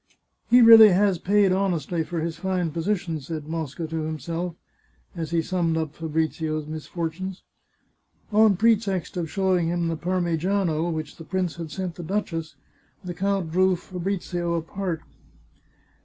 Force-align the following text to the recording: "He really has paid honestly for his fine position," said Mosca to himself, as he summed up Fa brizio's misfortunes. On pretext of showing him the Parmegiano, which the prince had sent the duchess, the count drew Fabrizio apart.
"He 0.49 0.63
really 0.63 0.89
has 0.89 1.19
paid 1.19 1.51
honestly 1.51 2.03
for 2.03 2.21
his 2.21 2.35
fine 2.35 2.71
position," 2.71 3.19
said 3.21 3.47
Mosca 3.47 3.85
to 3.85 4.01
himself, 4.01 4.55
as 5.15 5.29
he 5.29 5.43
summed 5.43 5.77
up 5.77 5.93
Fa 5.93 6.09
brizio's 6.09 6.65
misfortunes. 6.65 7.43
On 8.31 8.57
pretext 8.57 9.15
of 9.15 9.29
showing 9.29 9.67
him 9.67 9.89
the 9.89 9.95
Parmegiano, 9.95 10.91
which 10.91 11.17
the 11.17 11.23
prince 11.23 11.57
had 11.57 11.69
sent 11.69 11.93
the 11.93 12.03
duchess, 12.03 12.55
the 13.03 13.13
count 13.13 13.51
drew 13.51 13.75
Fabrizio 13.75 14.55
apart. 14.55 15.01